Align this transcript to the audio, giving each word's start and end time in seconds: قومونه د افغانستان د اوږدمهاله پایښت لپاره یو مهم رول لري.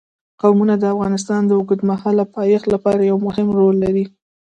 قومونه 0.41 0.73
د 0.77 0.83
افغانستان 0.93 1.41
د 1.45 1.51
اوږدمهاله 1.59 2.23
پایښت 2.35 2.65
لپاره 2.73 3.01
یو 3.09 3.17
مهم 3.27 3.47
رول 3.57 3.75
لري. 3.85 4.05